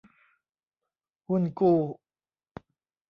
[1.27, 1.79] หุ้นกู้